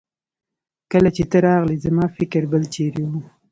[0.91, 3.21] کله چې ته راغلې زما فکر بل چيرې وه.